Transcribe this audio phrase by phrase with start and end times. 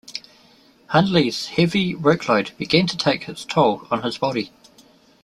[0.87, 4.51] Hundley's heavy workload began to take its toll on his body.